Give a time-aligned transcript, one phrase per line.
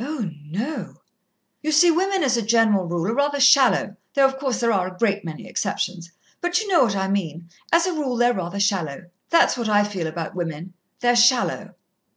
[0.00, 0.94] "Oh, no."
[1.62, 4.88] "You see, women, as a general rule, are rather shallow, though, of course, there are
[4.92, 6.10] a great many exceptions.
[6.40, 9.04] But you know what I mean as a rule they're rather shallow.
[9.30, 11.76] That's what I feel about women, they're shallow."